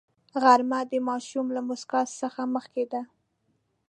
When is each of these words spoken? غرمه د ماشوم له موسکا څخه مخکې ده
غرمه 0.41 0.79
د 0.91 0.93
ماشوم 1.07 1.45
له 1.55 1.61
موسکا 1.67 2.01
څخه 2.21 2.41
مخکې 2.55 2.85
ده 2.91 3.01